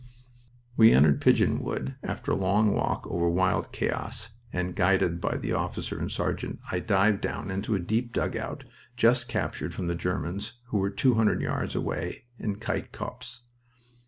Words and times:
We 0.75 0.93
entered 0.93 1.21
Pigeon 1.21 1.59
Wood 1.59 1.93
after 2.01 2.31
a 2.31 2.35
long 2.35 2.73
walk 2.73 3.05
over 3.07 3.29
wild 3.29 3.71
chaos, 3.71 4.29
and, 4.51 4.75
guided 4.75 5.21
by 5.21 5.37
the 5.37 5.53
officer 5.53 5.99
and 5.99 6.11
sergeant, 6.11 6.59
I 6.71 6.79
dived 6.79 7.21
down 7.21 7.51
into 7.51 7.75
a 7.75 7.79
deep 7.79 8.11
dugout 8.11 8.63
just 8.97 9.27
captured 9.27 9.75
from 9.75 9.85
the 9.85 9.93
Germans, 9.93 10.53
who 10.69 10.79
were 10.79 10.89
two 10.89 11.13
hundred 11.13 11.43
yards 11.43 11.75
away 11.75 12.23
in 12.39 12.55
Kite 12.55 12.91
Copse. 12.91 13.41